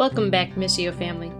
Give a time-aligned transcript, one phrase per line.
[0.00, 1.30] Welcome back, Missio family.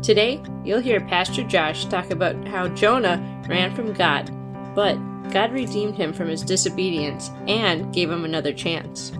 [0.00, 4.30] Today, you'll hear Pastor Josh talk about how Jonah ran from God,
[4.74, 4.94] but
[5.28, 9.10] God redeemed him from his disobedience and gave him another chance.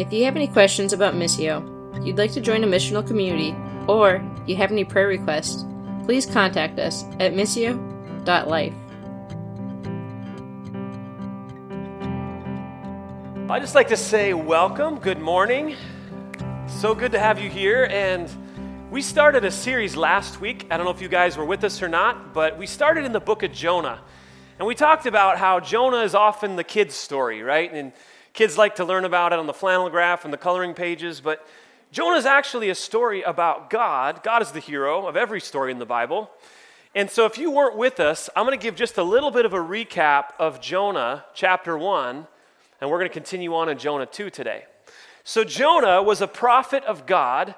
[0.00, 1.62] If you have any questions about Missio,
[2.06, 3.54] you'd like to join a missional community,
[3.86, 5.66] or you have any prayer requests,
[6.06, 8.72] please contact us at missio.life.
[13.48, 15.76] I'd just like to say welcome, good morning.
[16.66, 17.86] So good to have you here.
[17.92, 18.28] And
[18.90, 20.66] we started a series last week.
[20.68, 23.12] I don't know if you guys were with us or not, but we started in
[23.12, 24.00] the book of Jonah.
[24.58, 27.72] And we talked about how Jonah is often the kid's story, right?
[27.72, 27.92] And
[28.32, 31.46] kids like to learn about it on the flannel graph and the coloring pages, but
[31.92, 34.24] Jonah is actually a story about God.
[34.24, 36.32] God is the hero of every story in the Bible.
[36.96, 39.44] And so, if you weren't with us, I'm going to give just a little bit
[39.44, 42.26] of a recap of Jonah chapter 1,
[42.80, 44.64] and we're going to continue on in Jonah 2 today.
[45.24, 47.54] So, Jonah was a prophet of God,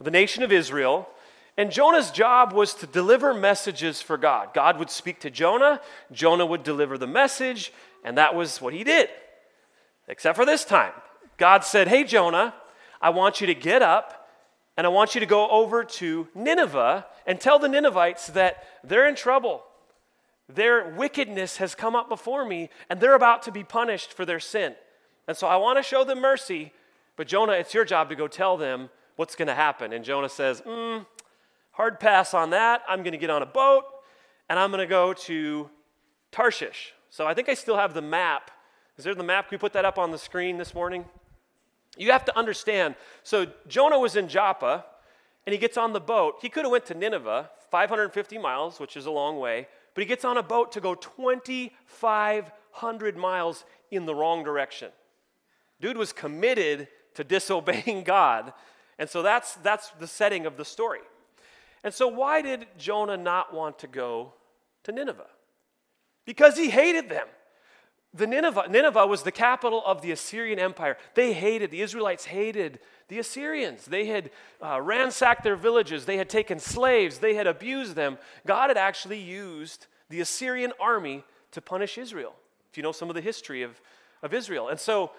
[0.00, 1.08] the nation of Israel,
[1.56, 4.52] and Jonah's job was to deliver messages for God.
[4.52, 5.80] God would speak to Jonah,
[6.12, 7.72] Jonah would deliver the message,
[8.04, 9.08] and that was what he did.
[10.08, 10.92] Except for this time.
[11.38, 12.54] God said, Hey, Jonah,
[13.00, 14.28] I want you to get up
[14.76, 19.08] and I want you to go over to Nineveh and tell the Ninevites that they're
[19.08, 19.64] in trouble.
[20.48, 24.40] Their wickedness has come up before me and they're about to be punished for their
[24.40, 24.74] sin.
[25.26, 26.72] And so I want to show them mercy,
[27.16, 29.92] but Jonah, it's your job to go tell them what's going to happen.
[29.92, 31.04] And Jonah says, mm,
[31.72, 32.82] hard pass on that.
[32.88, 33.84] I'm going to get on a boat
[34.48, 35.68] and I'm going to go to
[36.30, 36.92] Tarshish.
[37.10, 38.50] So I think I still have the map.
[38.98, 39.48] Is there the map?
[39.48, 41.04] Can we put that up on the screen this morning?
[41.96, 42.94] You have to understand.
[43.22, 44.84] So Jonah was in Joppa,
[45.46, 46.36] and he gets on the boat.
[46.42, 50.06] He could have went to Nineveh, 550 miles, which is a long way, but he
[50.06, 54.90] gets on a boat to go 2,500 miles in the wrong direction.
[55.80, 58.52] Dude was committed to disobeying God,
[58.98, 61.00] and so that's that's the setting of the story.
[61.82, 64.34] And so, why did Jonah not want to go
[64.84, 65.30] to Nineveh?
[66.26, 67.28] Because he hated them
[68.16, 70.96] the Nineveh, Nineveh was the capital of the Assyrian Empire.
[71.14, 72.78] They hated, the Israelites hated
[73.08, 73.86] the Assyrians.
[73.86, 74.30] They had
[74.62, 78.18] uh, ransacked their villages, they had taken slaves, they had abused them.
[78.46, 82.34] God had actually used the Assyrian army to punish Israel,
[82.70, 83.80] if you know some of the history of,
[84.22, 84.68] of Israel.
[84.68, 85.10] And so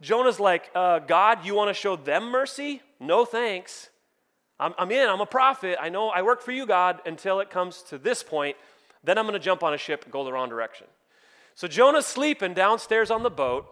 [0.00, 2.82] Jonah's like, uh, God, you want to show them mercy?
[2.98, 3.90] No thanks.
[4.58, 5.78] I'm, I'm in, I'm a prophet.
[5.80, 8.56] I know I work for you, God, until it comes to this point.
[9.02, 10.86] Then I'm going to jump on a ship and go the wrong direction.
[11.54, 13.66] So Jonah's sleeping downstairs on the boat,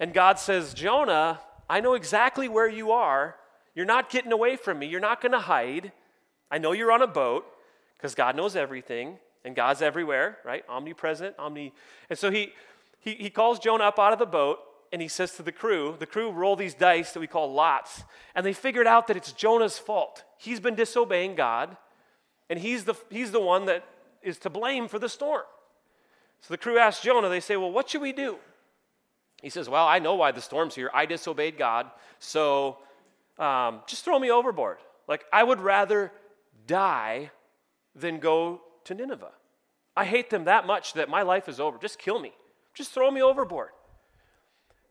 [0.00, 3.36] and God says, Jonah, I know exactly where you are.
[3.74, 4.86] You're not getting away from me.
[4.86, 5.92] You're not going to hide.
[6.50, 7.46] I know you're on a boat
[7.96, 10.64] because God knows everything, and God's everywhere, right?
[10.68, 11.72] Omnipresent, omni.
[12.10, 12.52] And so he,
[12.98, 14.58] he, he calls Jonah up out of the boat,
[14.92, 18.02] and he says to the crew, the crew roll these dice that we call lots,
[18.34, 20.24] and they figured out that it's Jonah's fault.
[20.36, 21.76] He's been disobeying God,
[22.50, 23.84] and he's the, he's the one that
[24.22, 25.44] is to blame for the storm.
[26.42, 28.36] So the crew asks Jonah, they say, Well, what should we do?
[29.40, 30.90] He says, Well, I know why the storm's here.
[30.92, 32.78] I disobeyed God, so
[33.38, 34.78] um, just throw me overboard.
[35.08, 36.12] Like, I would rather
[36.66, 37.30] die
[37.94, 39.32] than go to Nineveh.
[39.96, 41.78] I hate them that much that my life is over.
[41.78, 42.32] Just kill me.
[42.74, 43.70] Just throw me overboard.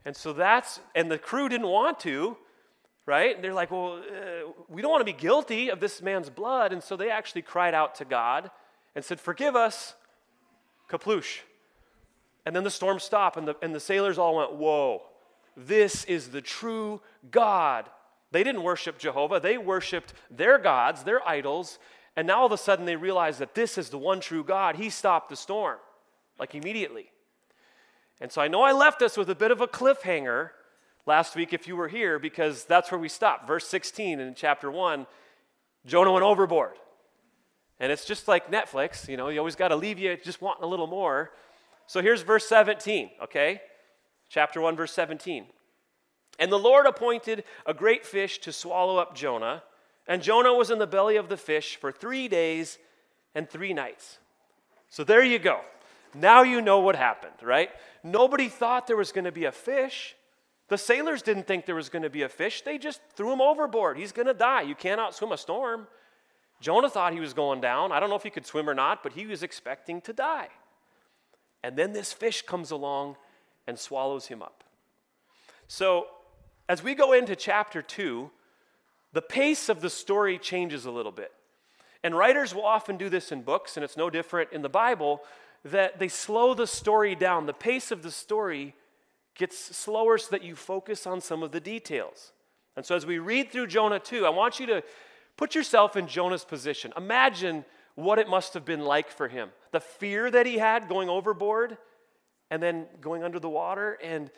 [0.06, 2.38] And so that's, and the crew didn't want to,
[3.06, 3.36] right?
[3.36, 6.72] And they're like, well, uh, we don't want to be guilty of this man's blood.
[6.74, 8.52] And so they actually cried out to God
[8.96, 9.96] and said, Forgive us
[10.92, 11.40] kaploosh.
[12.46, 15.04] And then the storm stopped, and the, and the sailors all went, Whoa,
[15.56, 17.90] this is the true God.
[18.32, 21.80] They didn't worship Jehovah, they worshiped their gods, their idols,
[22.16, 24.76] and now all of a sudden they realize that this is the one true God.
[24.76, 25.78] He stopped the storm,
[26.40, 27.12] like immediately.
[28.20, 30.52] And so I know I left us with a bit of a cliffhanger
[31.06, 33.48] last week if you were here, because that's where we stopped.
[33.48, 35.08] Verse 16 in chapter 1
[35.86, 36.76] Jonah went overboard.
[37.82, 40.64] And it's just like Netflix, you know, you always got to leave you just wanting
[40.64, 41.32] a little more.
[41.88, 43.60] So here's verse 17, okay?
[44.30, 45.48] Chapter 1, verse 17.
[46.38, 49.64] And the Lord appointed a great fish to swallow up Jonah,
[50.08, 52.78] and Jonah was in the belly of the fish for three days
[53.34, 54.20] and three nights.
[54.90, 55.62] So there you go.
[56.14, 57.72] Now you know what happened, right?
[58.04, 60.16] Nobody thought there was going to be a fish.
[60.68, 62.62] The sailors didn't think there was going to be a fish.
[62.62, 63.98] They just threw him overboard.
[63.98, 64.62] He's going to die.
[64.62, 65.88] You cannot swim a storm.
[66.62, 67.92] Jonah thought he was going down.
[67.92, 70.48] I don't know if he could swim or not, but he was expecting to die.
[71.64, 73.18] And then this fish comes along
[73.68, 74.64] and swallows him up.
[75.68, 76.08] So,
[76.70, 78.30] as we go into chapter 2,
[79.12, 81.32] the pace of the story changes a little bit.
[82.04, 85.22] And writers will often do this in books, and it's no different in the Bible,
[85.66, 87.46] that they slow the story down.
[87.46, 88.76] The pace of the story
[89.36, 92.32] gets slower so that you focus on some of the details.
[92.76, 94.84] And so as we read through Jonah 2, I want you to
[95.38, 96.94] put yourself in Jonah's position.
[96.96, 99.50] Imagine what it must have been like for him.
[99.72, 101.78] The fear that he had going overboard
[102.50, 103.98] and then going under the water.
[104.04, 104.30] And,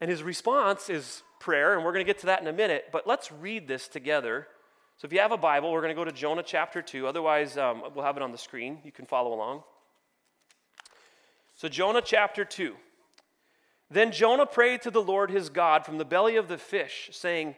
[0.00, 2.86] and his response is prayer, and we're going to get to that in a minute.
[2.92, 4.46] But let's read this together.
[4.96, 7.06] So if you have a Bible, we're going to go to Jonah chapter 2.
[7.06, 8.78] Otherwise, um, we'll have it on the screen.
[8.84, 9.62] You can follow along.
[11.56, 12.74] So, Jonah chapter 2.
[13.90, 17.54] Then Jonah prayed to the Lord his God from the belly of the fish, saying,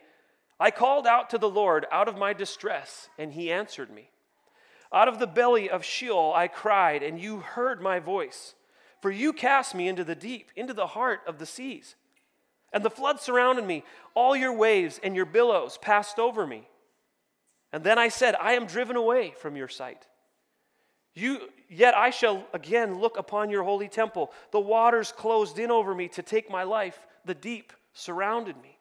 [0.58, 4.10] I called out to the Lord out of my distress, and he answered me.
[4.92, 8.54] Out of the belly of Sheol I cried, and you heard my voice.
[9.02, 11.96] For you cast me into the deep, into the heart of the seas.
[12.72, 13.84] And the flood surrounded me.
[14.14, 16.68] All your waves and your billows passed over me.
[17.72, 20.06] And then I said, I am driven away from your sight.
[21.14, 24.32] You, yet I shall again look upon your holy temple.
[24.50, 26.98] The waters closed in over me to take my life.
[27.24, 28.75] The deep surrounded me.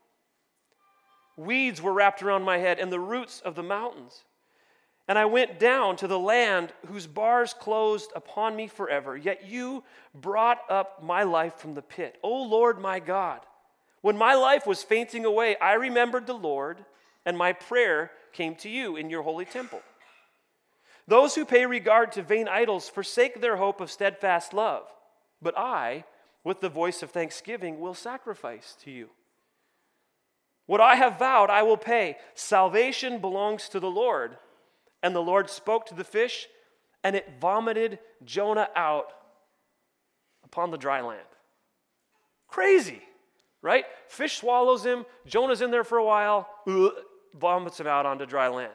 [1.37, 4.23] Weeds were wrapped around my head, and the roots of the mountains.
[5.07, 9.15] And I went down to the land whose bars closed upon me forever.
[9.15, 9.83] Yet you
[10.13, 12.17] brought up my life from the pit.
[12.23, 13.41] O Lord my God,
[14.01, 16.83] when my life was fainting away, I remembered the Lord,
[17.25, 19.81] and my prayer came to you in your holy temple.
[21.07, 24.87] Those who pay regard to vain idols forsake their hope of steadfast love.
[25.41, 26.05] But I,
[26.43, 29.09] with the voice of thanksgiving, will sacrifice to you.
[30.65, 32.17] What I have vowed, I will pay.
[32.33, 34.37] Salvation belongs to the Lord.
[35.03, 36.47] And the Lord spoke to the fish,
[37.03, 39.11] and it vomited Jonah out
[40.43, 41.21] upon the dry land.
[42.47, 43.01] Crazy,
[43.61, 43.85] right?
[44.07, 45.05] Fish swallows him.
[45.27, 46.49] Jonah's in there for a while,
[47.35, 48.73] vomits him out onto dry land.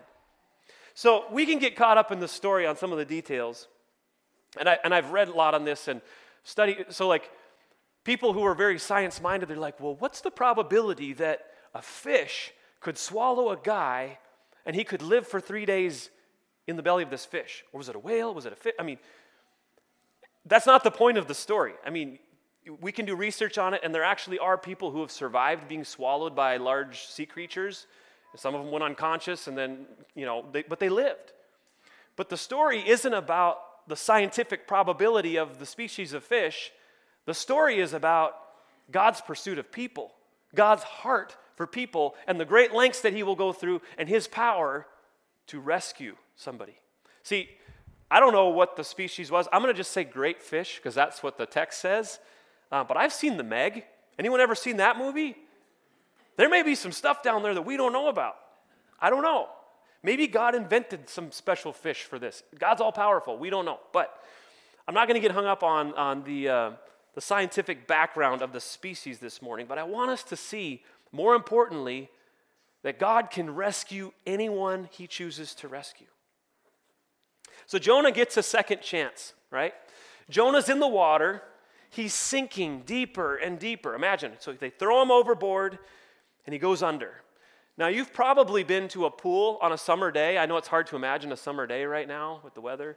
[0.95, 3.67] So we can get caught up in the story on some of the details.
[4.59, 6.01] And, I, and I've read a lot on this and
[6.45, 6.85] study.
[6.91, 7.31] So, like,
[8.05, 12.53] people who are very science minded, they're like, well, what's the probability that a fish
[12.81, 14.19] could swallow a guy
[14.67, 16.11] and he could live for three days
[16.67, 17.65] in the belly of this fish?
[17.73, 18.35] Or was it a whale?
[18.35, 18.75] Was it a fish?
[18.79, 18.99] I mean,
[20.47, 21.75] that's not the point of the story.
[21.85, 22.19] I mean,
[22.81, 25.85] we can do research on it, and there actually are people who have survived being
[25.85, 27.87] swallowed by large sea creatures.
[28.37, 31.33] Some of them went unconscious, and then, you know, they, but they lived.
[32.17, 33.59] But the story isn't about
[33.89, 36.71] the scientific probability of the species of fish.
[37.27, 38.37] The story is about
[38.91, 40.13] God's pursuit of people,
[40.55, 44.27] God's heart for people, and the great lengths that He will go through, and His
[44.27, 44.87] power
[45.49, 46.77] to rescue somebody.
[47.23, 47.51] See,
[48.11, 49.47] I don't know what the species was.
[49.53, 52.19] I'm going to just say great fish because that's what the text says.
[52.73, 53.85] Uh, but I've seen the Meg.
[54.19, 55.37] Anyone ever seen that movie?
[56.37, 58.37] There may be some stuff down there that we don't know about.
[59.01, 59.49] I don't know.
[60.03, 62.43] Maybe God invented some special fish for this.
[62.59, 63.39] God's all powerful.
[63.39, 63.79] We don't know.
[63.93, 64.13] But
[64.89, 66.71] I'm not going to get hung up on, on the, uh,
[67.15, 70.83] the scientific background of the species this morning, but I want us to see,
[71.13, 72.11] more importantly,
[72.83, 76.07] that God can rescue anyone he chooses to rescue.
[77.67, 79.75] So Jonah gets a second chance, right?
[80.29, 81.43] Jonah's in the water.
[81.91, 83.95] He's sinking deeper and deeper.
[83.95, 84.33] Imagine.
[84.39, 85.79] So they throw him overboard
[86.47, 87.13] and he goes under.
[87.77, 90.37] Now, you've probably been to a pool on a summer day.
[90.37, 92.97] I know it's hard to imagine a summer day right now with the weather,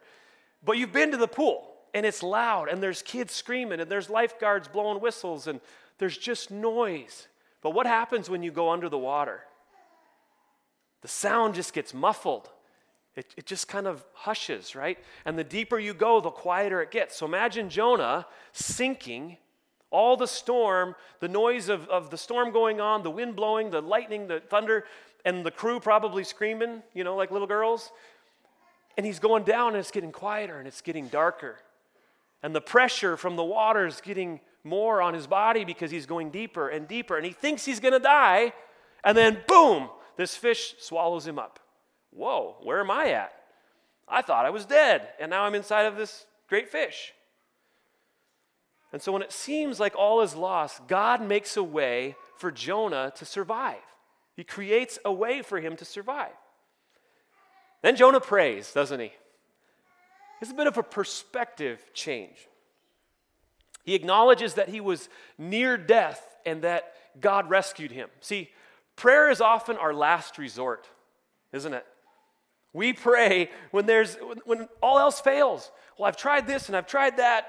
[0.64, 4.10] but you've been to the pool and it's loud and there's kids screaming and there's
[4.10, 5.62] lifeguards blowing whistles and
[6.00, 7.28] there's just noise.
[7.64, 9.42] But what happens when you go under the water?
[11.04, 12.50] the sound just gets muffled.
[13.16, 14.98] It, it just kind of hushes, right?
[15.26, 17.18] And the deeper you go, the quieter it gets.
[17.18, 19.38] So imagine Jonah sinking,
[19.92, 23.82] all the storm, the noise of, of the storm going on, the wind blowing, the
[23.82, 24.86] lightning, the thunder,
[25.26, 27.92] and the crew probably screaming, you know, like little girls.
[28.96, 31.58] And he's going down and it's getting quieter and it's getting darker.
[32.42, 36.30] And the pressure from the water is getting more on his body because he's going
[36.30, 37.18] deeper and deeper.
[37.18, 38.54] And he thinks he's going to die.
[39.04, 41.60] And then, boom, this fish swallows him up.
[42.12, 43.34] Whoa, where am I at?
[44.08, 47.14] I thought I was dead, and now I'm inside of this great fish.
[48.92, 53.12] And so when it seems like all is lost, God makes a way for Jonah
[53.16, 53.82] to survive.
[54.36, 56.34] He creates a way for him to survive.
[57.82, 59.12] Then Jonah prays, doesn't he?
[60.42, 62.48] It's a bit of a perspective change.
[63.84, 68.10] He acknowledges that he was near death and that God rescued him.
[68.22, 68.50] See,
[68.96, 70.88] Prayer is often our last resort,
[71.52, 71.86] isn't it?
[72.74, 75.72] We pray when there's when, all else fails.
[75.98, 77.48] Well, I've tried this and I've tried that.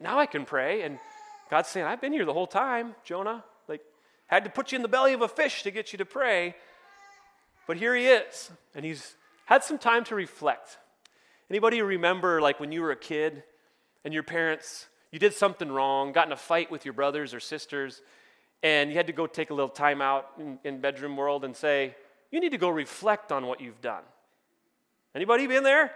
[0.00, 0.82] Now I can pray.
[0.82, 0.98] And
[1.50, 3.44] God's saying, I've been here the whole time, Jonah.
[3.68, 3.80] Like,
[4.26, 6.56] had to put you in the belly of a fish to get you to pray.
[7.66, 9.16] But here he is, and he's
[9.46, 10.78] had some time to reflect.
[11.50, 13.44] Anybody remember, like, when you were a kid
[14.04, 17.40] and your parents, you did something wrong, got in a fight with your brothers or
[17.40, 18.02] sisters,
[18.62, 21.56] and you had to go take a little time out in, in bedroom world and
[21.56, 21.96] say,
[22.30, 24.02] you need to go reflect on what you've done.
[25.14, 25.92] Anybody been there?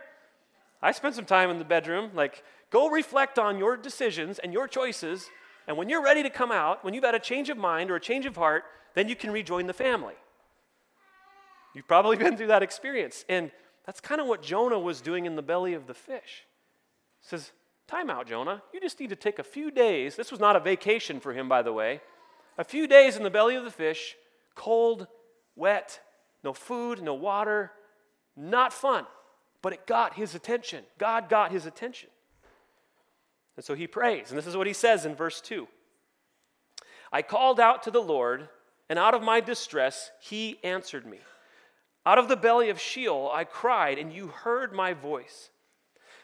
[0.80, 2.12] I spent some time in the bedroom.
[2.14, 5.28] Like, go reflect on your decisions and your choices.
[5.68, 7.96] And when you're ready to come out, when you've had a change of mind or
[7.96, 10.14] a change of heart, then you can rejoin the family.
[11.74, 13.26] You've probably been through that experience.
[13.28, 13.50] And
[13.84, 16.46] that's kind of what Jonah was doing in the belly of the fish.
[17.20, 17.52] He says,
[17.90, 18.62] Time out, Jonah.
[18.72, 20.14] You just need to take a few days.
[20.14, 22.00] This was not a vacation for him, by the way.
[22.56, 24.14] A few days in the belly of the fish,
[24.54, 25.08] cold,
[25.56, 25.98] wet,
[26.44, 27.72] no food, no water,
[28.36, 29.06] not fun.
[29.60, 30.84] But it got his attention.
[30.98, 32.10] God got his attention.
[33.56, 34.30] And so he prays.
[34.30, 35.66] And this is what he says in verse 2
[37.12, 38.48] I called out to the Lord,
[38.88, 41.18] and out of my distress, he answered me.
[42.06, 45.50] Out of the belly of Sheol, I cried, and you heard my voice.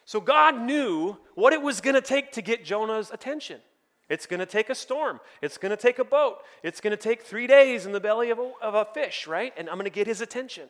[0.06, 3.60] So God knew what it was going to take to get Jonah's attention.
[4.08, 5.18] It's going to take a storm.
[5.42, 6.38] It's going to take a boat.
[6.62, 9.52] It's going to take three days in the belly of a, of a fish, right?
[9.56, 10.68] And I'm going to get his attention.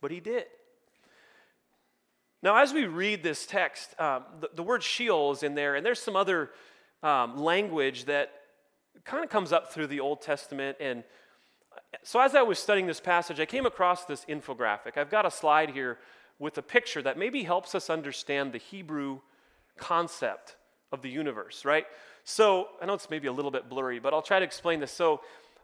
[0.00, 0.46] But he did.
[2.42, 5.84] Now, as we read this text, um, the, the, word Sheol is in there, and
[5.84, 6.50] there's some other
[7.02, 8.32] um, language that
[9.04, 10.78] kind of comes up through the Old Testament.
[10.80, 11.04] And
[12.02, 14.96] so, as I was studying this passage, I came across this infographic.
[14.96, 15.98] I've got a slide here
[16.42, 19.20] with a picture that maybe helps us understand the Hebrew
[19.78, 20.56] concept
[20.90, 21.86] of the universe, right?
[22.24, 24.90] So, I know it's maybe a little bit blurry, but I'll try to explain this.
[24.92, 25.20] So,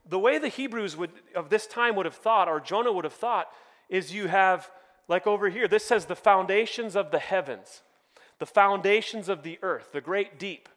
[0.09, 3.13] the way the Hebrews would, of this time would have thought, or Jonah would have
[3.13, 3.49] thought,
[3.89, 4.71] is you have
[5.09, 7.83] like over here, this says the foundations of the heavens,
[8.39, 10.69] the foundations of the earth, the great deep,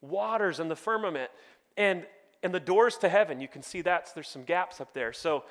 [0.00, 1.30] waters and the firmament,
[1.76, 2.06] and,
[2.42, 3.40] and the doors to heaven.
[3.40, 4.08] You can see that.
[4.08, 5.12] So there's some gaps up there.
[5.12, 5.44] So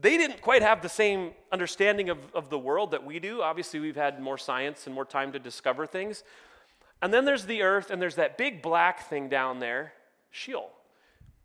[0.00, 3.40] they didn't quite have the same understanding of, of the world that we do.
[3.42, 6.24] Obviously, we've had more science and more time to discover things.
[7.00, 9.92] And then there's the earth, and there's that big black thing down there,
[10.30, 10.70] Sheol.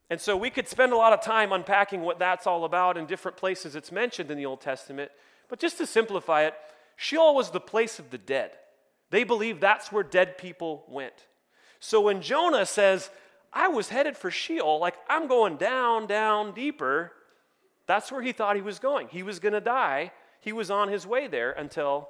[0.09, 3.05] And so we could spend a lot of time unpacking what that's all about in
[3.05, 5.11] different places it's mentioned in the Old Testament.
[5.47, 6.55] But just to simplify it,
[6.97, 8.51] Sheol was the place of the dead.
[9.09, 11.27] They believed that's where dead people went.
[11.79, 13.09] So when Jonah says,
[13.51, 17.13] I was headed for Sheol, like I'm going down, down, deeper,
[17.93, 19.07] that's where he thought he was going.
[19.09, 20.11] He was going to die.
[20.41, 22.09] He was on his way there until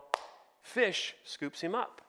[0.62, 2.02] fish scoops him up.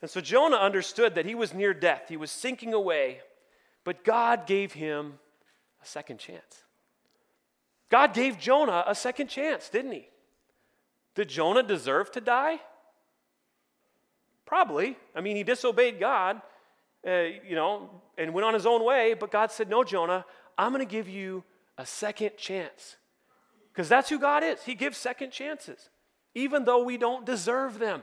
[0.00, 3.20] And so Jonah understood that he was near death, he was sinking away,
[3.84, 5.18] but God gave him
[5.82, 6.62] a second chance.
[7.90, 10.08] God gave Jonah a second chance, didn't he?
[11.14, 12.58] Did Jonah deserve to die?
[14.46, 14.96] Probably.
[15.14, 16.40] I mean, he disobeyed God,
[17.06, 20.24] uh, you know, and went on his own way, but God said, No, Jonah,
[20.58, 21.44] I'm going to give you
[21.78, 22.96] a second chance.
[23.72, 24.62] Because that's who God is.
[24.64, 25.88] He gives second chances,
[26.34, 28.02] even though we don't deserve them.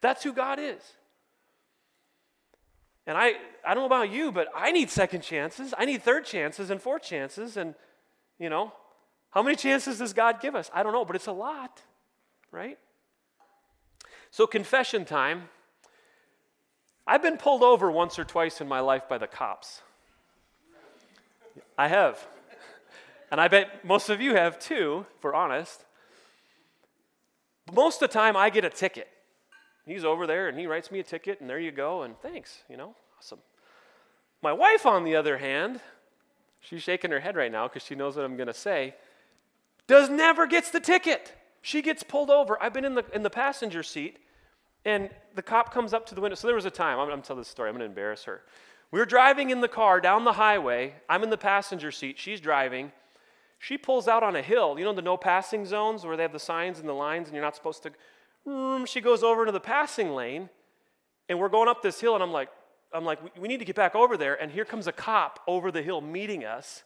[0.00, 0.80] That's who God is.
[3.08, 3.32] And I,
[3.66, 5.74] I don't know about you, but I need second chances.
[5.76, 7.56] I need third chances and fourth chances.
[7.56, 7.74] And
[8.38, 8.72] you know,
[9.30, 10.70] how many chances does God give us?
[10.72, 11.82] I don't know, but it's a lot,
[12.50, 12.78] right?
[14.30, 15.48] So, confession time.
[17.06, 19.82] I've been pulled over once or twice in my life by the cops.
[21.78, 22.26] I have.
[23.30, 25.84] And I bet most of you have too, if we're honest.
[27.66, 29.08] But most of the time, I get a ticket.
[29.84, 32.62] He's over there and he writes me a ticket, and there you go, and thanks,
[32.68, 33.38] you know, awesome.
[34.42, 35.80] My wife, on the other hand,
[36.60, 38.94] she's shaking her head right now because she knows what I'm going to say,
[39.86, 41.34] does never gets the ticket.
[41.62, 42.60] She gets pulled over.
[42.62, 44.18] I've been in the, in the passenger seat,
[44.84, 46.36] and the cop comes up to the window.
[46.36, 48.42] So there was a time, I'm, I'm telling this story, I'm going to embarrass her.
[48.90, 50.94] We are driving in the car down the highway.
[51.08, 52.18] I'm in the passenger seat.
[52.18, 52.92] She's driving.
[53.58, 54.76] She pulls out on a hill.
[54.78, 57.34] You know the no passing zones where they have the signs and the lines and
[57.34, 57.92] you're not supposed to.
[58.46, 60.48] Mm, she goes over into the passing lane,
[61.28, 62.48] and we're going up this hill, and I'm like,
[62.92, 64.40] I'm like, we need to get back over there.
[64.40, 66.84] And here comes a cop over the hill meeting us.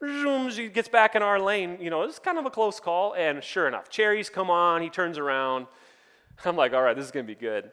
[0.00, 1.78] She gets back in our lane.
[1.80, 3.14] You know, it's kind of a close call.
[3.14, 4.82] And sure enough, cherries come on.
[4.82, 5.66] He turns around.
[6.44, 7.70] I'm like, all right, this is going to be good.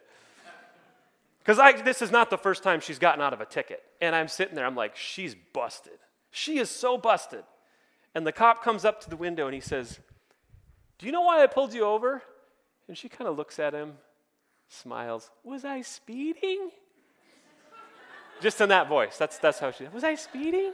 [1.50, 3.82] Because this is not the first time she's gotten out of a ticket.
[4.00, 5.98] And I'm sitting there, I'm like, she's busted.
[6.30, 7.42] She is so busted.
[8.14, 9.98] And the cop comes up to the window and he says,
[10.98, 12.22] Do you know why I pulled you over?
[12.86, 13.94] And she kind of looks at him,
[14.68, 15.30] smiles.
[15.42, 16.70] Was I speeding?
[18.40, 19.18] Just in that voice.
[19.18, 20.72] That's, that's how she, was I speeding?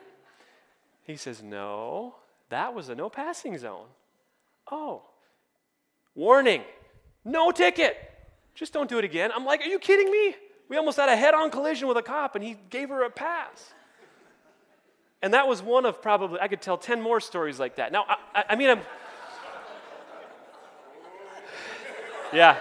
[1.05, 2.17] He says, no,
[2.51, 3.87] that was a no passing zone.
[4.71, 5.05] Oh,
[6.15, 6.65] warning,
[7.25, 7.97] no ticket.
[8.55, 9.31] Just don't do it again.
[9.35, 10.37] I'm like, are you kidding me?
[10.69, 13.11] We almost had a head on collision with a cop and he gave her a
[13.11, 13.75] pass.
[15.23, 17.93] And that was one of probably, I could tell 10 more stories like that.
[17.93, 18.05] Now,
[18.35, 18.81] I, I mean, I'm.
[22.33, 22.59] Yeah,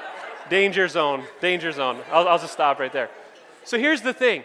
[0.50, 2.00] danger zone, danger zone.
[2.12, 3.10] I'll, I'll just stop right there.
[3.64, 4.44] So here's the thing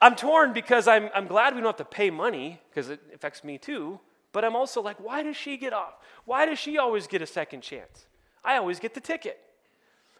[0.00, 3.44] I'm torn because I'm, I'm glad we don't have to pay money because it affects
[3.44, 4.00] me too.
[4.32, 5.94] But I'm also like, why does she get off?
[6.24, 8.06] Why does she always get a second chance?
[8.44, 9.40] I always get the ticket.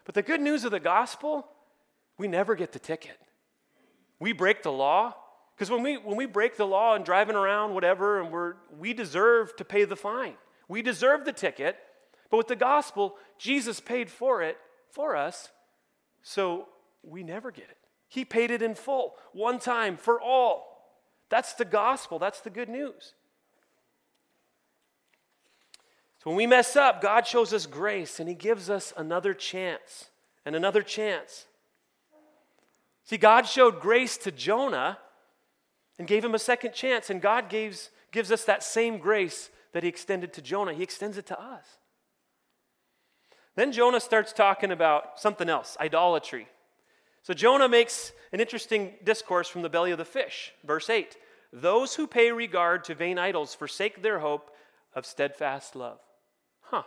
[0.09, 1.47] But the good news of the gospel,
[2.17, 3.15] we never get the ticket.
[4.19, 5.13] We break the law.
[5.53, 8.95] Because when we, when we break the law and driving around, whatever, and we're, we
[8.95, 10.33] deserve to pay the fine.
[10.67, 11.77] We deserve the ticket.
[12.31, 14.57] But with the gospel, Jesus paid for it
[14.89, 15.49] for us,
[16.23, 16.69] so
[17.03, 17.77] we never get it.
[18.07, 20.89] He paid it in full, one time for all.
[21.29, 22.17] That's the gospel.
[22.17, 23.13] That's the good news.
[26.23, 30.09] So when we mess up, God shows us grace and He gives us another chance
[30.45, 31.45] and another chance.
[33.05, 34.99] See, God showed grace to Jonah
[35.97, 39.83] and gave him a second chance, and God gives, gives us that same grace that
[39.83, 40.73] He extended to Jonah.
[40.73, 41.65] He extends it to us.
[43.55, 46.47] Then Jonah starts talking about something else idolatry.
[47.23, 50.53] So Jonah makes an interesting discourse from the belly of the fish.
[50.63, 51.17] Verse 8
[51.51, 54.51] Those who pay regard to vain idols forsake their hope
[54.93, 55.99] of steadfast love.
[56.71, 56.83] Huh.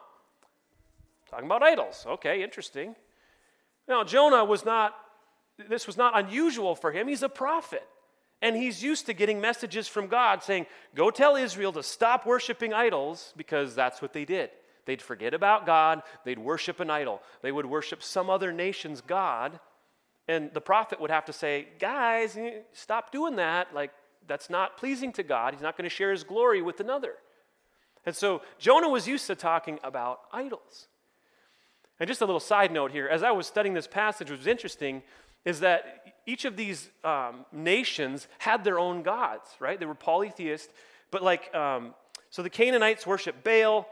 [1.31, 2.05] Talking about idols.
[2.07, 2.95] Okay, interesting.
[3.89, 4.95] Now, Jonah was not,
[5.69, 7.09] this was not unusual for him.
[7.09, 7.87] He's a prophet.
[8.41, 12.75] And he's used to getting messages from God saying, Go tell Israel to stop worshiping
[12.75, 14.51] idols because that's what they did.
[14.85, 19.61] They'd forget about God, they'd worship an idol, they would worship some other nation's God.
[20.29, 23.73] And the prophet would have to say, Guys, eh, stop doing that.
[23.75, 23.93] Like,
[24.27, 25.55] that's not pleasing to God.
[25.55, 27.15] He's not going to share his glory with another.
[28.05, 30.89] And so Jonah was used to talking about idols.
[32.01, 34.47] And just a little side note here as I was studying this passage, what was
[34.47, 35.03] interesting
[35.45, 39.79] is that each of these um, nations had their own gods, right?
[39.79, 40.71] They were polytheist,
[41.11, 41.95] but like, um,
[42.31, 43.87] so the Canaanites worship Baal,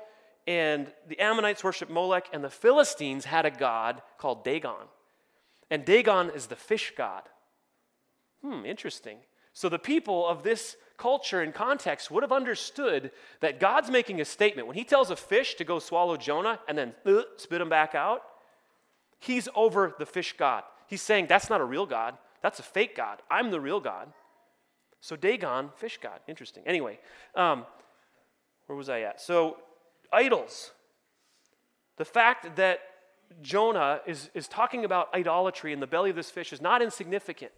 [0.46, 4.88] and the Ammonites worship Molech, and the Philistines had a god called Dagon.
[5.70, 7.22] And Dagon is the fish god.
[8.42, 9.18] Hmm, interesting.
[9.52, 14.25] So the people of this culture and context would have understood that God's making a
[14.25, 14.69] statement.
[14.69, 17.95] When he tells a fish to go swallow Jonah and then uh, spit him back
[17.95, 18.23] out,
[19.19, 20.63] he's over the fish God.
[20.86, 22.19] He's saying, That's not a real God.
[22.43, 23.23] That's a fake God.
[23.30, 24.13] I'm the real God.
[25.00, 26.21] So Dagon, fish God.
[26.28, 26.63] Interesting.
[26.67, 26.99] Anyway,
[27.34, 27.65] um,
[28.67, 29.21] where was I at?
[29.21, 29.56] So,
[30.13, 30.73] idols.
[31.97, 32.80] The fact that
[33.43, 37.52] Jonah is, is talking about idolatry in the belly of this fish is not insignificant.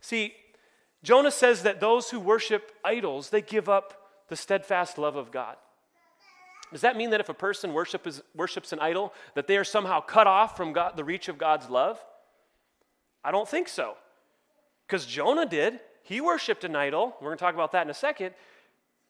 [0.00, 0.34] See,
[1.02, 5.56] Jonah says that those who worship idols, they give up the steadfast love of God.
[6.72, 9.64] Does that mean that if a person worship is, worships an idol, that they are
[9.64, 12.02] somehow cut off from God, the reach of God's love?
[13.22, 13.94] I don't think so.
[14.86, 15.80] Because Jonah did.
[16.02, 17.16] He worshiped an idol.
[17.20, 18.34] We're going to talk about that in a second.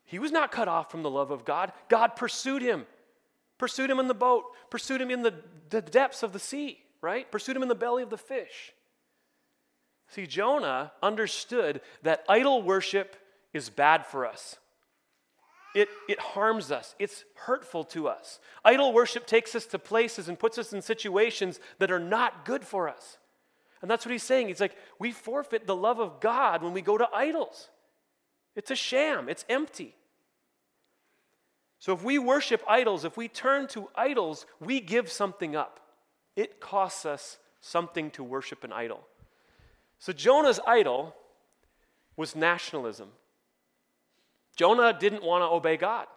[0.05, 1.73] He was not cut off from the love of God.
[1.89, 2.87] God pursued him,
[3.59, 5.35] pursued him in the boat, pursued him in the,
[5.71, 7.31] the depths of the sea, right?
[7.31, 8.73] Pursued him in the belly of the fish.
[10.13, 13.17] See, Jonah understood that idol worship
[13.55, 14.59] is bad for us.
[15.75, 16.95] It, it harms us.
[16.99, 18.39] It's hurtful to us.
[18.63, 22.63] Idol worship takes us to places and puts us in situations that are not good
[22.63, 23.17] for us.
[23.81, 24.49] And that's what he's saying.
[24.49, 27.71] He's like, we forfeit the love of God when we go to idols.
[28.55, 29.95] It's a sham, it's empty.
[31.79, 35.81] So if we worship idols, if we turn to idols, we give something up.
[36.37, 39.07] It costs us something to worship an idol.
[40.03, 41.15] So Jonah's idol
[42.17, 43.11] was nationalism.
[44.57, 46.09] Jonah didn't want to obey God.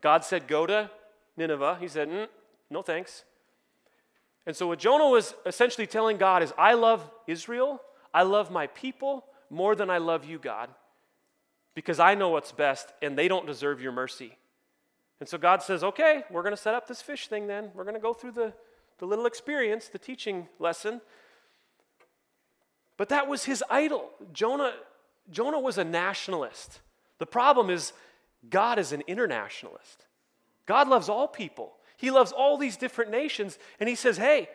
[0.00, 0.90] God said, Go to
[1.36, 1.76] Nineveh.
[1.80, 2.26] He said, mm,
[2.68, 3.22] No thanks.
[4.44, 7.80] And so what Jonah was essentially telling God is, I love Israel,
[8.12, 10.68] I love my people more than I love you, God,
[11.76, 14.36] because I know what's best and they don't deserve your mercy.
[15.20, 17.70] And so God says, Okay, we're going to set up this fish thing then.
[17.72, 18.52] We're going to go through the,
[18.98, 21.00] the little experience, the teaching lesson.
[22.98, 24.10] But that was his idol.
[24.34, 24.74] Jonah,
[25.30, 26.80] Jonah was a nationalist.
[27.18, 27.94] The problem is,
[28.50, 30.04] God is an internationalist.
[30.66, 34.50] God loves all people, He loves all these different nations, and He says, hey,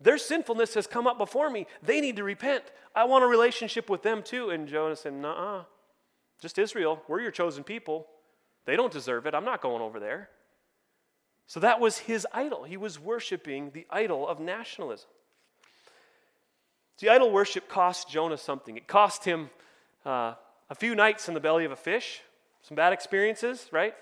[0.00, 1.66] their sinfulness has come up before me.
[1.82, 2.64] They need to repent.
[2.94, 4.48] I want a relationship with them too.
[4.48, 5.64] And Jonah said, nah,
[6.40, 7.02] just Israel.
[7.06, 8.06] We're your chosen people.
[8.64, 9.34] They don't deserve it.
[9.34, 10.30] I'm not going over there.
[11.46, 12.64] So that was his idol.
[12.64, 15.10] He was worshiping the idol of nationalism.
[17.00, 18.76] See, idol worship cost Jonah something.
[18.76, 19.48] It cost him
[20.04, 20.34] uh,
[20.68, 22.20] a few nights in the belly of a fish,
[22.60, 23.94] some bad experiences, right?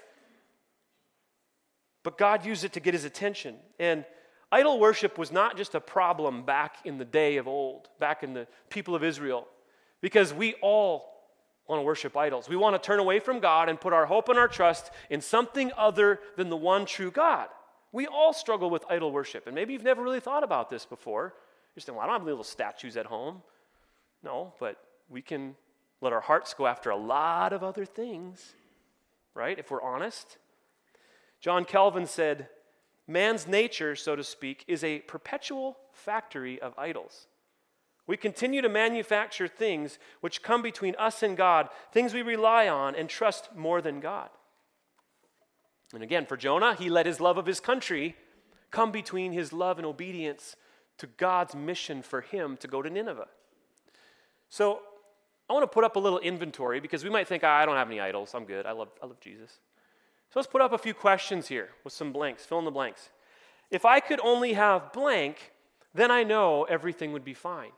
[2.02, 3.54] But God used it to get his attention.
[3.78, 4.04] And
[4.50, 8.34] idol worship was not just a problem back in the day of old, back in
[8.34, 9.46] the people of Israel,
[10.00, 11.08] because we all
[11.68, 12.48] want to worship idols.
[12.48, 15.20] We want to turn away from God and put our hope and our trust in
[15.20, 17.46] something other than the one true God.
[17.92, 19.46] We all struggle with idol worship.
[19.46, 21.34] And maybe you've never really thought about this before.
[21.78, 23.40] You're saying, well, I don't have little statues at home.
[24.24, 25.54] No, but we can
[26.00, 28.56] let our hearts go after a lot of other things,
[29.32, 29.56] right?
[29.56, 30.38] If we're honest.
[31.40, 32.48] John Calvin said,
[33.06, 37.28] Man's nature, so to speak, is a perpetual factory of idols.
[38.08, 42.96] We continue to manufacture things which come between us and God, things we rely on
[42.96, 44.30] and trust more than God.
[45.94, 48.16] And again, for Jonah, he let his love of his country
[48.72, 50.56] come between his love and obedience
[50.98, 53.28] to God's mission for him to go to Nineveh.
[54.48, 54.80] So
[55.48, 57.76] I want to put up a little inventory because we might think, oh, I don't
[57.76, 58.34] have any idols.
[58.34, 58.66] I'm good.
[58.66, 59.50] I love, I love Jesus.
[60.30, 62.44] So let's put up a few questions here with some blanks.
[62.44, 63.08] Fill in the blanks.
[63.70, 65.52] If I could only have blank,
[65.94, 67.70] then I know everything would be fine.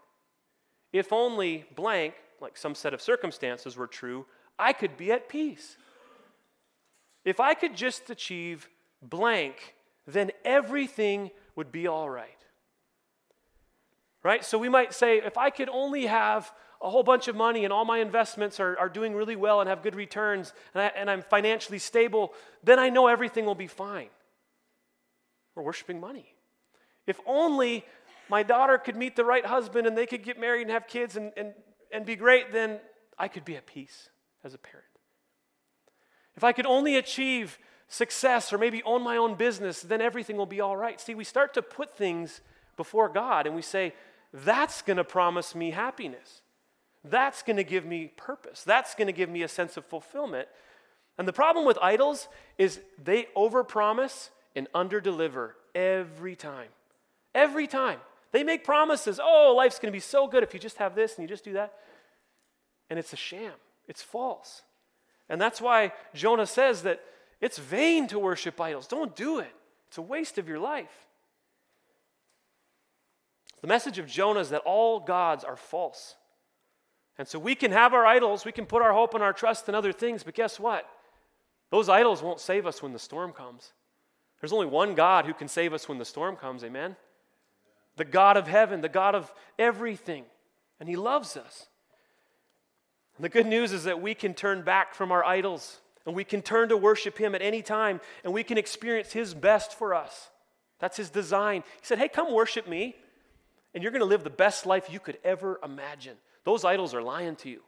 [0.92, 4.26] If only blank, like some set of circumstances were true,
[4.59, 5.76] I could be at peace.
[7.24, 8.68] If I could just achieve
[9.02, 9.74] blank,
[10.06, 12.39] then everything would be all right.
[14.22, 14.44] Right?
[14.44, 16.52] So we might say, if I could only have
[16.83, 19.68] a whole bunch of money and all my investments are, are doing really well and
[19.68, 22.33] have good returns and, I, and I'm financially stable,
[22.64, 24.09] then I know everything will be fine.
[25.54, 26.35] We're worshiping money.
[27.06, 27.85] If only
[28.28, 31.16] my daughter could meet the right husband and they could get married and have kids
[31.16, 31.52] and, and,
[31.92, 32.78] and be great, then
[33.18, 34.09] I could be at peace
[34.44, 34.87] as a parent.
[36.37, 40.46] If I could only achieve success or maybe own my own business, then everything will
[40.46, 41.00] be all right.
[41.00, 42.40] See, we start to put things
[42.76, 43.92] before God and we say,
[44.33, 46.43] that's going to promise me happiness.
[47.05, 48.62] That's going to give me purpose.
[48.62, 50.49] That's going to give me a sense of fulfillment.
[51.19, 56.69] And the problem with idols is they overpromise and underdeliver every time.
[57.35, 57.99] Every time.
[58.33, 59.19] They make promises.
[59.23, 61.45] Oh, life's going to be so good if you just have this and you just
[61.45, 61.75] do that.
[62.88, 63.53] And it's a sham.
[63.88, 64.62] It's false.
[65.29, 67.01] And that's why Jonah says that
[67.40, 68.87] it's vain to worship idols.
[68.87, 69.53] Don't do it.
[69.88, 71.07] It's a waste of your life.
[73.61, 76.16] The message of Jonah is that all gods are false.
[77.18, 79.68] And so we can have our idols, we can put our hope and our trust
[79.68, 80.88] in other things, but guess what?
[81.70, 83.73] Those idols won't save us when the storm comes.
[84.40, 86.96] There's only one God who can save us when the storm comes, amen?
[87.96, 90.25] The God of heaven, the God of everything.
[90.79, 91.68] And He loves us.
[93.16, 96.25] And the good news is that we can turn back from our idols and we
[96.25, 99.94] can turn to worship Him at any time and we can experience His best for
[99.94, 100.31] us.
[100.79, 101.62] That's His design.
[101.81, 102.96] He said, Hey, come worship me,
[103.74, 106.16] and you're going to live the best life you could ever imagine.
[106.44, 107.62] Those idols are lying to you.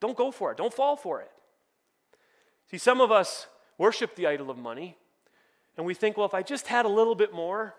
[0.00, 1.30] Don't go for it, don't fall for it.
[2.70, 3.46] See, some of us
[3.78, 4.96] worship the idol of money,
[5.76, 7.74] and we think, well, if I just had a little bit more,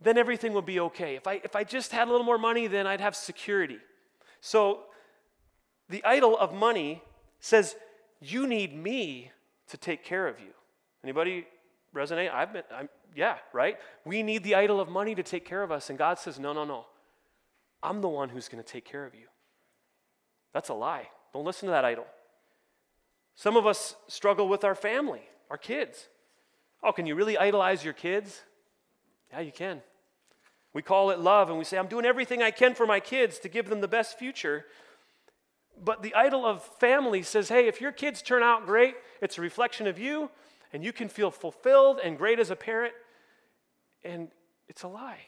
[0.00, 1.16] then everything would be okay.
[1.16, 3.78] If I, if I just had a little more money, then I'd have security.
[4.40, 4.80] So
[5.88, 7.02] the idol of money
[7.40, 7.76] says,
[8.20, 9.30] you need me
[9.68, 10.52] to take care of you.
[11.02, 11.46] Anybody
[11.94, 12.32] resonate?
[12.32, 13.78] I've been, I'm, yeah, right?
[14.04, 15.90] We need the idol of money to take care of us.
[15.90, 16.86] And God says, no, no, no.
[17.82, 19.26] I'm the one who's going to take care of you.
[20.52, 21.08] That's a lie.
[21.32, 22.06] Don't listen to that idol.
[23.34, 26.08] Some of us struggle with our family, our kids.
[26.82, 28.42] Oh, can you really idolize your kids?
[29.30, 29.82] Yeah, you can.
[30.72, 33.38] We call it love and we say, I'm doing everything I can for my kids
[33.40, 34.66] to give them the best future.
[35.82, 39.42] But the idol of family says, hey, if your kids turn out great, it's a
[39.42, 40.30] reflection of you,
[40.76, 42.92] and you can feel fulfilled and great as a parent.
[44.04, 44.28] And
[44.68, 45.20] it's a lie.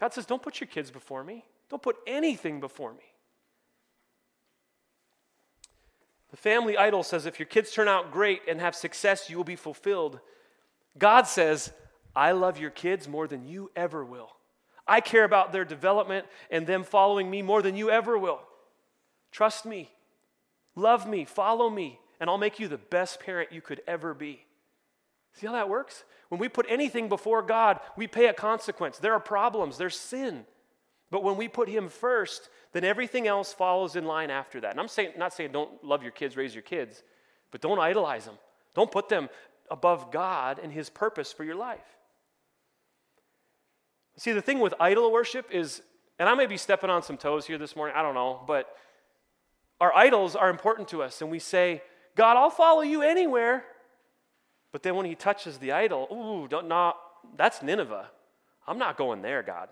[0.00, 1.44] God says, don't put your kids before me.
[1.68, 3.04] Don't put anything before me.
[6.30, 9.44] The family idol says if your kids turn out great and have success, you will
[9.44, 10.18] be fulfilled.
[10.96, 11.70] God says,
[12.16, 14.30] I love your kids more than you ever will.
[14.88, 18.40] I care about their development and them following me more than you ever will.
[19.30, 19.90] Trust me,
[20.74, 24.43] love me, follow me, and I'll make you the best parent you could ever be.
[25.34, 26.04] See how that works?
[26.28, 28.98] When we put anything before God, we pay a consequence.
[28.98, 30.44] There are problems, there's sin.
[31.10, 34.70] But when we put Him first, then everything else follows in line after that.
[34.70, 37.02] And I'm saying, not saying don't love your kids, raise your kids,
[37.50, 38.36] but don't idolize them.
[38.74, 39.28] Don't put them
[39.70, 41.84] above God and His purpose for your life.
[44.16, 45.82] See, the thing with idol worship is,
[46.18, 48.76] and I may be stepping on some toes here this morning, I don't know, but
[49.80, 51.82] our idols are important to us, and we say,
[52.14, 53.64] God, I'll follow you anywhere.
[54.74, 56.98] But then when he touches the idol, ooh, don't not
[57.36, 58.10] that's Nineveh.
[58.66, 59.68] I'm not going there, God.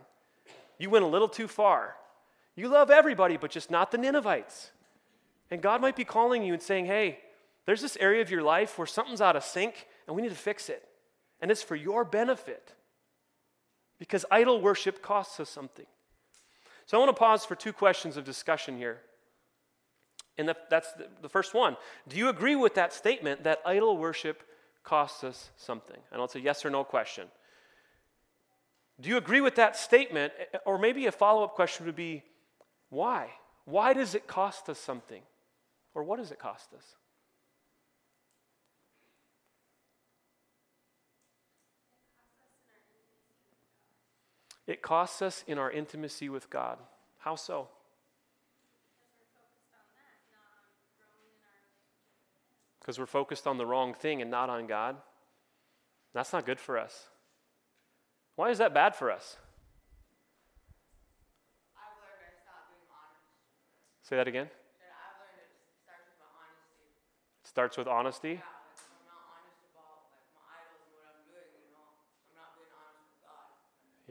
[0.78, 1.96] You went a little too far.
[2.54, 4.70] You love everybody, but just not the Ninevites.
[5.50, 7.18] And God might be calling you and saying, hey,
[7.66, 10.36] there's this area of your life where something's out of sync and we need to
[10.36, 10.86] fix it.
[11.40, 12.72] And it's for your benefit.
[13.98, 15.86] Because idol worship costs us something.
[16.86, 19.00] So I want to pause for two questions of discussion here.
[20.38, 21.76] And that's the, the first one.
[22.06, 24.44] Do you agree with that statement that idol worship
[24.84, 25.98] costs us something?
[26.10, 27.28] And it's a yes or no question.
[29.00, 30.32] Do you agree with that statement?
[30.64, 32.22] Or maybe a follow up question would be
[32.88, 33.28] why?
[33.64, 35.22] Why does it cost us something?
[35.94, 36.84] Or what does it cost us?
[44.66, 46.78] It costs us in our intimacy with God.
[47.18, 47.68] How so?
[52.82, 54.96] Because we're focused on the wrong thing and not on God.
[56.14, 57.06] That's not good for us.
[58.34, 59.36] Why is that bad for us?
[64.02, 64.46] Say that again.
[64.46, 64.50] It
[67.44, 68.40] starts with honesty.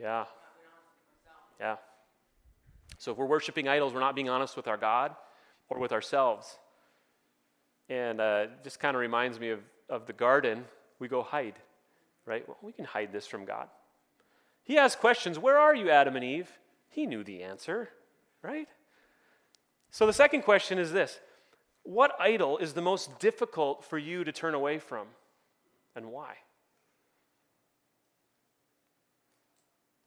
[0.01, 0.23] Yeah.
[1.59, 1.75] Yeah.
[2.97, 5.13] So if we're worshiping idols, we're not being honest with our God
[5.67, 6.57] or with ourselves.
[7.91, 10.63] And uh, just kind of reminds me of, of the garden.
[10.99, 11.55] We go hide,
[12.25, 12.47] right?
[12.47, 13.67] Well, we can hide this from God.
[14.63, 16.49] He asked questions Where are you, Adam and Eve?
[16.87, 17.89] He knew the answer,
[18.41, 18.69] right?
[19.91, 21.19] So the second question is this
[21.83, 25.07] What idol is the most difficult for you to turn away from,
[25.93, 26.35] and why?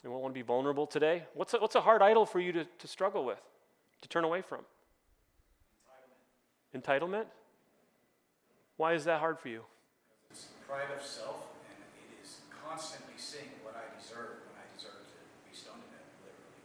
[0.03, 1.25] Anyone want to be vulnerable today?
[1.35, 3.41] What's a, what's a hard idol for you to, to struggle with,
[4.01, 4.61] to turn away from?
[6.75, 7.25] Entitlement.
[7.25, 7.25] Entitlement?
[8.77, 9.63] Why is that hard for you?
[10.31, 14.99] It's pride of self, and it is constantly saying what I deserve when I deserve
[14.99, 16.59] to be stoned to death, literally.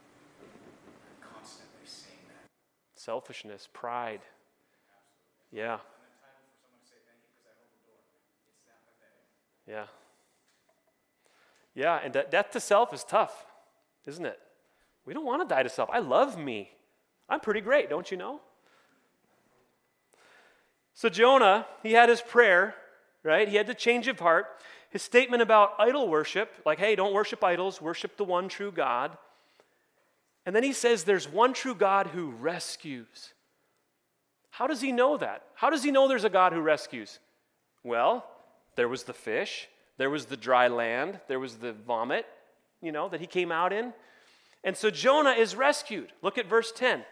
[1.06, 2.50] I'm constantly saying that.
[2.98, 4.22] Selfishness, pride.
[5.52, 5.78] Yeah.
[5.78, 8.02] I'm entitled for someone to say thank you because I hold the door.
[8.50, 9.30] It's that pathetic.
[9.70, 9.86] Yeah.
[11.74, 13.46] Yeah, and de- death to self is tough,
[14.06, 14.38] isn't it?
[15.06, 15.88] We don't want to die to self.
[15.92, 16.70] I love me.
[17.28, 18.40] I'm pretty great, don't you know?
[20.94, 22.74] So Jonah, he had his prayer,
[23.22, 23.48] right?
[23.48, 24.46] He had the change of heart.
[24.90, 29.16] His statement about idol worship, like, hey, don't worship idols, worship the one true God.
[30.44, 33.34] And then he says there's one true God who rescues.
[34.50, 35.44] How does he know that?
[35.54, 37.20] How does he know there's a God who rescues?
[37.84, 38.26] Well,
[38.74, 42.26] there was the fish, there was the dry land, there was the vomit,
[42.82, 43.92] you know, that he came out in.
[44.64, 46.12] And so Jonah is rescued.
[46.22, 47.04] Look at verse 10.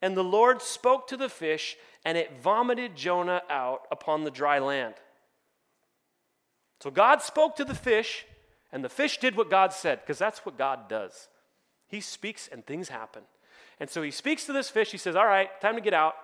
[0.00, 4.58] And the Lord spoke to the fish, and it vomited Jonah out upon the dry
[4.58, 4.94] land.
[6.80, 8.26] So God spoke to the fish,
[8.72, 11.28] and the fish did what God said, because that's what God does.
[11.86, 13.22] He speaks, and things happen.
[13.78, 14.90] And so he speaks to this fish.
[14.90, 16.14] He says, All right, time to get out.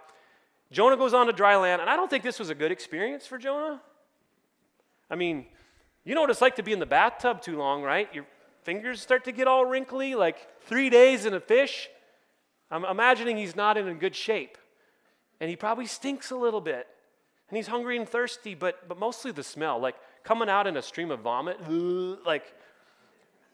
[0.70, 3.26] Jonah goes on to dry land, and I don't think this was a good experience
[3.26, 3.80] for Jonah.
[5.10, 5.46] I mean,
[6.04, 8.12] you know what it's like to be in the bathtub too long, right?
[8.14, 8.26] Your
[8.62, 11.88] fingers start to get all wrinkly, like three days in a fish.
[12.70, 14.58] I'm imagining he's not in good shape.
[15.40, 16.86] And he probably stinks a little bit.
[17.48, 20.82] And he's hungry and thirsty, but, but mostly the smell, like coming out in a
[20.82, 21.58] stream of vomit.
[22.26, 22.54] Like,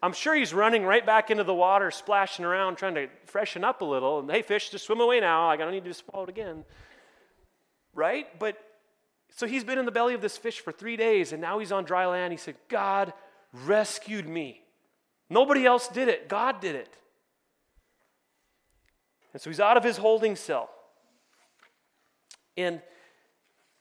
[0.03, 3.81] I'm sure he's running right back into the water, splashing around, trying to freshen up
[3.83, 4.19] a little.
[4.19, 5.49] And hey, fish, just swim away now.
[5.49, 6.65] I don't need to swallow it again.
[7.95, 8.27] Right?
[8.39, 8.59] But
[9.31, 11.73] so he's been in the belly of this fish for three days, and now he's
[11.73, 12.33] on dry land.
[12.33, 13.13] He said, God
[13.65, 14.61] rescued me.
[15.31, 16.97] Nobody else did it, God did it.
[19.33, 20.71] And so he's out of his holding cell.
[22.57, 22.81] And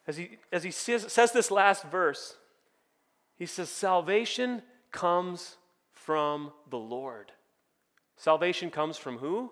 [0.07, 2.37] as he, as he says, says this last verse,
[3.37, 5.57] he says, Salvation comes
[5.91, 7.31] from the Lord.
[8.17, 9.51] Salvation comes from who?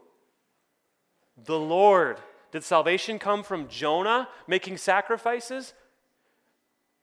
[1.45, 2.17] The Lord.
[2.51, 5.73] Did salvation come from Jonah making sacrifices?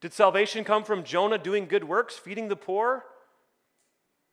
[0.00, 3.04] Did salvation come from Jonah doing good works, feeding the poor?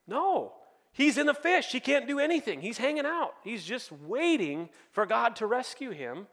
[0.07, 0.53] No.
[0.91, 1.71] He's in the fish.
[1.71, 2.61] He can't do anything.
[2.61, 3.33] He's hanging out.
[3.43, 6.27] He's just waiting for God to rescue him.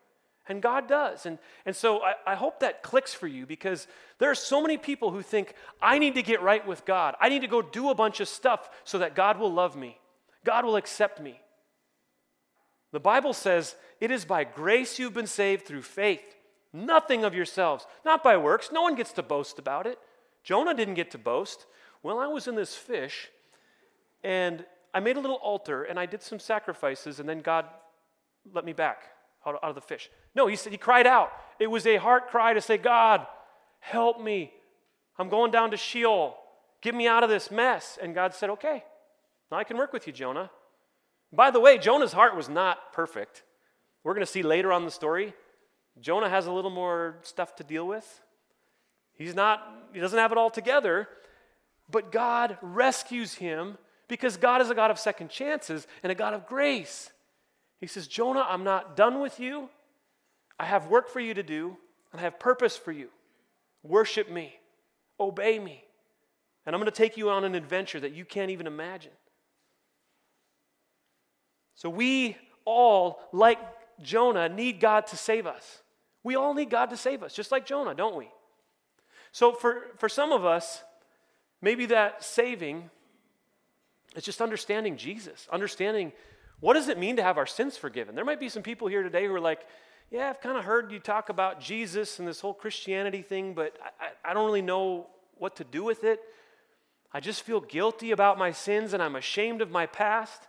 [0.48, 1.24] And God does.
[1.24, 3.86] And, and so I, I hope that clicks for you because
[4.18, 7.14] there are so many people who think, I need to get right with God.
[7.20, 9.98] I need to go do a bunch of stuff so that God will love me,
[10.44, 11.40] God will accept me.
[12.90, 16.36] The Bible says, It is by grace you've been saved through faith,
[16.72, 18.70] nothing of yourselves, not by works.
[18.72, 19.98] No one gets to boast about it.
[20.42, 21.66] Jonah didn't get to boast.
[22.02, 23.30] Well, I was in this fish
[24.24, 27.64] and I made a little altar and I did some sacrifices, and then God
[28.52, 29.04] let me back
[29.46, 30.10] out, of the fish.
[30.34, 31.32] No, he said he cried out.
[31.58, 33.26] It was a heart cry to say, God,
[33.80, 34.52] help me.
[35.18, 36.36] I'm going down to Sheol.
[36.80, 37.98] Get me out of this mess.
[38.00, 38.82] And God said, Okay,
[39.50, 40.50] now I can work with you, Jonah.
[41.32, 43.42] By the way, Jonah's heart was not perfect.
[44.04, 45.32] We're going to see later on the story.
[46.00, 48.20] Jonah has a little more stuff to deal with.
[49.14, 51.08] He's not, he doesn't have it all together,
[51.90, 53.78] but God rescues him
[54.08, 57.10] because God is a God of second chances and a God of grace.
[57.82, 59.68] He says, Jonah, I'm not done with you.
[60.56, 61.76] I have work for you to do,
[62.12, 63.08] and I have purpose for you.
[63.82, 64.54] Worship me,
[65.18, 65.82] obey me,
[66.64, 69.10] and I'm going to take you on an adventure that you can't even imagine.
[71.74, 73.58] So we all, like
[74.00, 75.82] Jonah need God to save us.
[76.22, 78.28] We all need God to save us, just like Jonah, don't we?
[79.32, 80.84] So for, for some of us,
[81.60, 82.90] maybe that saving
[84.14, 86.12] is just understanding Jesus, understanding
[86.62, 88.14] what does it mean to have our sins forgiven.
[88.14, 89.66] There might be some people here today who are like,
[90.12, 93.76] yeah, I've kind of heard you talk about Jesus and this whole Christianity thing, but
[94.00, 96.20] I, I don't really know what to do with it.
[97.12, 100.40] I just feel guilty about my sins and I'm ashamed of my past.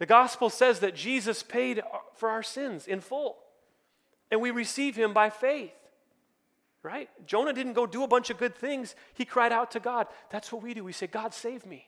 [0.00, 1.80] The gospel says that Jesus paid
[2.16, 3.36] for our sins in full,
[4.32, 5.70] and we receive him by faith.
[6.82, 7.08] Right?
[7.24, 8.96] Jonah didn't go do a bunch of good things.
[9.14, 10.08] He cried out to God.
[10.30, 10.82] That's what we do.
[10.82, 11.86] We say, God, save me,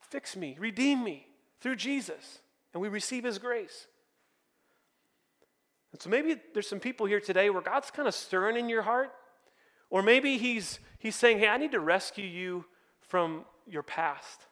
[0.00, 1.28] fix me, redeem me
[1.64, 2.40] through Jesus.
[2.74, 3.86] And we receive his grace.
[5.92, 8.82] And so maybe there's some people here today where God's kind of stirring in your
[8.82, 9.10] heart.
[9.88, 12.66] Or maybe he's, he's saying, hey, I need to rescue you
[13.00, 14.42] from your past.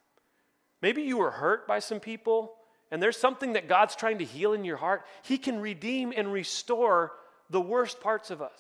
[0.81, 2.55] Maybe you were hurt by some people,
[2.91, 5.05] and there's something that God's trying to heal in your heart.
[5.23, 7.13] He can redeem and restore
[7.51, 8.59] the worst parts of us.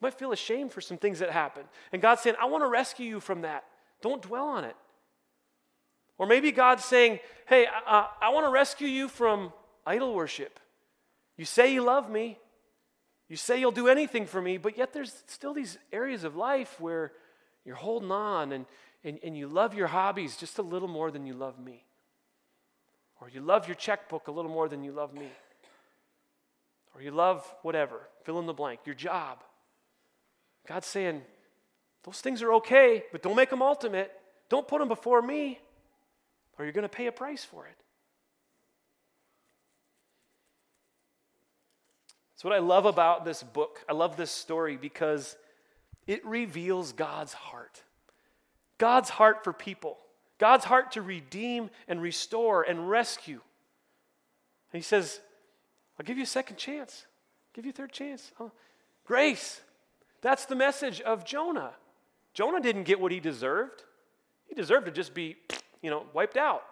[0.00, 1.66] You might feel ashamed for some things that happened.
[1.92, 3.64] And God's saying, I want to rescue you from that.
[4.00, 4.76] Don't dwell on it.
[6.20, 9.54] Or maybe God's saying, Hey, uh, I want to rescue you from
[9.86, 10.60] idol worship.
[11.38, 12.38] You say you love me,
[13.30, 16.78] you say you'll do anything for me, but yet there's still these areas of life
[16.78, 17.12] where
[17.64, 18.66] you're holding on and,
[19.02, 21.84] and, and you love your hobbies just a little more than you love me.
[23.22, 25.30] Or you love your checkbook a little more than you love me.
[26.94, 29.38] Or you love whatever, fill in the blank, your job.
[30.68, 31.22] God's saying,
[32.04, 34.12] those things are okay, but don't make them ultimate.
[34.50, 35.58] Don't put them before me,
[36.60, 37.76] or you're going to pay a price for it.
[42.34, 43.82] That's what I love about this book.
[43.88, 45.36] I love this story because
[46.06, 47.82] it reveals God's heart.
[48.76, 49.96] God's heart for people,
[50.36, 53.40] God's heart to redeem and restore and rescue.
[54.72, 55.20] And he says,
[55.98, 58.32] I'll give you a second chance, I'll give you a third chance.
[58.38, 58.52] Oh,
[59.06, 59.62] grace.
[60.20, 61.72] That's the message of Jonah.
[62.34, 63.84] Jonah didn't get what he deserved.
[64.46, 65.36] He deserved to just be,
[65.82, 66.62] you know, wiped out.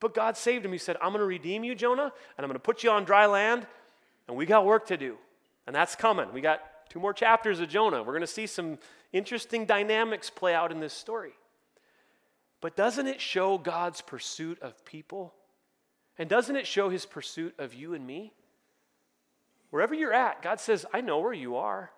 [0.00, 0.72] But God saved him.
[0.72, 3.04] He said, I'm going to redeem you, Jonah, and I'm going to put you on
[3.04, 3.66] dry land,
[4.28, 5.16] and we got work to do.
[5.66, 6.32] And that's coming.
[6.32, 7.98] We got two more chapters of Jonah.
[8.02, 8.78] We're going to see some
[9.12, 11.32] interesting dynamics play out in this story.
[12.60, 15.34] But doesn't it show God's pursuit of people?
[16.18, 18.32] And doesn't it show his pursuit of you and me?
[19.70, 21.90] Wherever you're at, God says, I know where you are.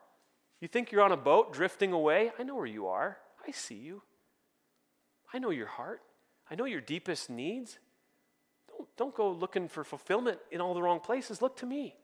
[0.61, 2.31] You think you're on a boat drifting away?
[2.39, 3.19] I know where you are.
[3.47, 4.03] I see you.
[5.33, 6.03] I know your heart.
[6.51, 7.79] I know your deepest needs.
[8.69, 11.41] Don't, don't go looking for fulfillment in all the wrong places.
[11.41, 11.95] Look to me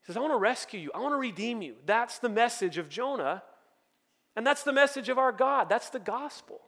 [0.00, 0.90] He says, I want to rescue you.
[0.94, 1.76] I want to redeem you.
[1.84, 3.42] That's the message of Jonah.
[4.34, 5.68] And that's the message of our God.
[5.68, 6.60] That's the gospel.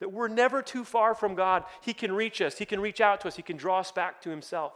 [0.00, 1.64] That we're never too far from God.
[1.82, 4.20] He can reach us, He can reach out to us, He can draw us back
[4.22, 4.72] to Himself.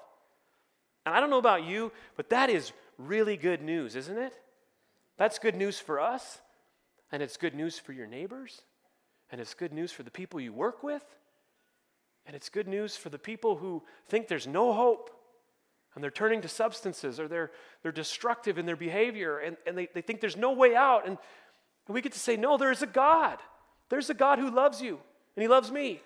[1.07, 4.35] And I don't know about you, but that is really good news, isn't it?
[5.17, 6.41] That's good news for us,
[7.13, 8.63] and it's good news for your neighbors,
[9.31, 11.05] and it's good news for the people you work with,
[12.27, 15.11] and it's good news for the people who think there's no hope
[15.95, 17.51] and they're turning to substances or they're,
[17.83, 21.07] they're destructive in their behavior and, and they, they think there's no way out.
[21.07, 21.19] And,
[21.89, 23.39] we get to say, no, there is a God.
[23.89, 25.01] There's a God who loves you
[25.35, 26.01] and he loves me.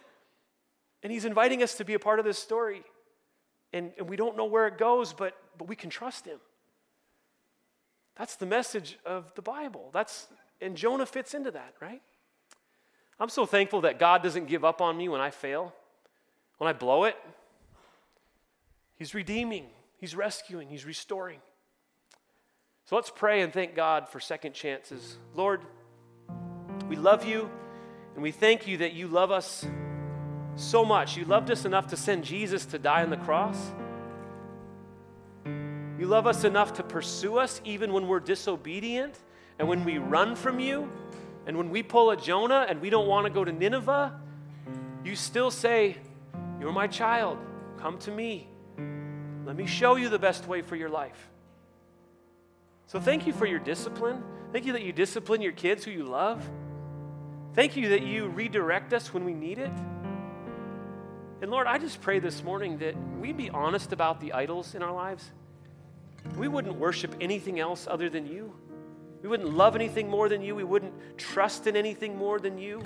[1.02, 2.82] And he's inviting us to be a part of this story.
[3.74, 6.38] And, and we don't know where it goes, but, but we can trust him.
[8.16, 9.90] That's the message of the Bible.
[9.92, 10.28] That's,
[10.62, 12.00] and Jonah fits into that, right?
[13.20, 15.72] I'm so thankful that God doesn't give up on me when I fail,
[16.58, 17.16] when I blow it.
[18.96, 19.66] He's redeeming,
[19.98, 21.38] He's rescuing, He's restoring.
[22.86, 25.16] So let's pray and thank God for second chances.
[25.34, 25.62] Lord,
[26.88, 27.48] we love you
[28.14, 29.66] and we thank you that you love us
[30.56, 31.16] so much.
[31.16, 33.72] You loved us enough to send Jesus to die on the cross.
[35.98, 39.18] You love us enough to pursue us even when we're disobedient
[39.58, 40.90] and when we run from you
[41.46, 44.20] and when we pull a Jonah and we don't want to go to Nineveh.
[45.04, 45.96] You still say,
[46.58, 47.38] You're my child.
[47.78, 48.48] Come to me.
[49.44, 51.28] Let me show you the best way for your life.
[52.86, 54.22] So thank you for your discipline.
[54.52, 56.48] Thank you that you discipline your kids who you love.
[57.54, 59.72] Thank you that you redirect us when we need it.
[61.42, 64.82] And Lord, I just pray this morning that we'd be honest about the idols in
[64.82, 65.30] our lives.
[66.36, 68.54] We wouldn't worship anything else other than you.
[69.24, 70.54] We wouldn't love anything more than you.
[70.54, 72.82] We wouldn't trust in anything more than you.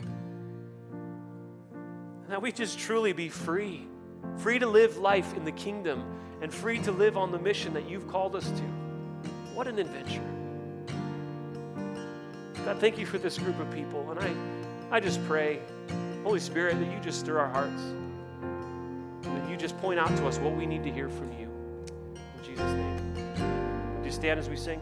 [1.72, 3.88] And that we just truly be free,
[4.36, 6.04] free to live life in the kingdom
[6.40, 8.62] and free to live on the mission that you've called us to.
[9.52, 10.22] What an adventure.
[12.64, 14.08] God, thank you for this group of people.
[14.12, 15.58] And I, I just pray,
[16.22, 17.82] Holy Spirit, that you just stir our hearts,
[19.22, 21.50] that you just point out to us what we need to hear from you.
[22.38, 23.14] In Jesus' name.
[24.02, 24.80] Do you stand as we sing?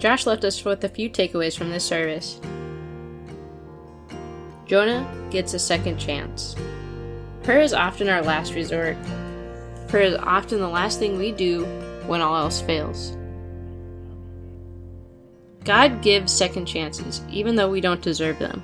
[0.00, 2.40] Josh left us with a few takeaways from this service.
[4.64, 6.56] Jonah gets a second chance.
[7.42, 8.96] Prayer is often our last resort.
[9.88, 11.66] Prayer is often the last thing we do
[12.06, 13.14] when all else fails.
[15.64, 18.62] God gives second chances, even though we don't deserve them.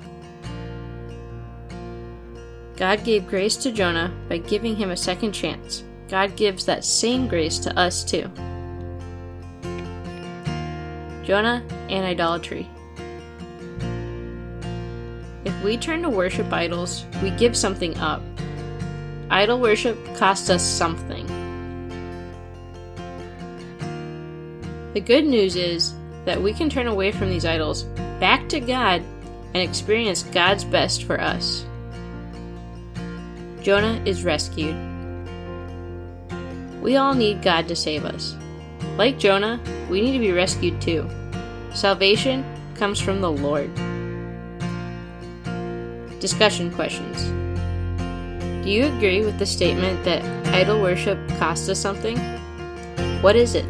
[2.77, 5.83] God gave grace to Jonah by giving him a second chance.
[6.07, 8.27] God gives that same grace to us too.
[11.27, 12.69] Jonah and idolatry.
[15.43, 18.21] If we turn to worship idols, we give something up.
[19.29, 21.27] Idol worship costs us something.
[24.93, 27.83] The good news is that we can turn away from these idols
[28.21, 29.03] back to God
[29.53, 31.65] and experience God's best for us.
[33.61, 34.77] Jonah is rescued.
[36.81, 38.36] We all need God to save us.
[38.97, 39.59] Like Jonah,
[39.91, 41.07] we need to be rescued too.
[41.71, 42.43] Salvation
[42.73, 43.71] comes from the Lord.
[46.19, 47.25] Discussion questions
[48.63, 52.17] Do you agree with the statement that idol worship costs us something?
[53.21, 53.65] What is it?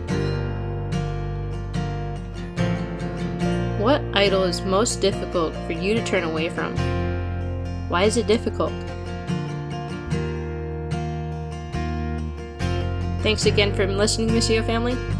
[3.82, 6.74] What idol is most difficult for you to turn away from?
[7.90, 8.72] Why is it difficult?
[13.24, 14.96] Thanks again for listening, Missio family,